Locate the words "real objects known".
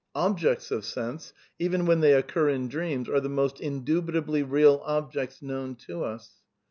4.41-5.75